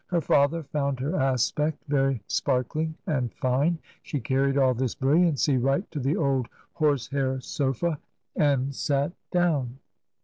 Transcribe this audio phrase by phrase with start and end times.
[0.07, 5.85] Her Either found her aspect very sparkling and fine; she carried all this brilliancy right
[5.91, 7.99] to the old horse hair sofa
[8.35, 9.77] and sat down.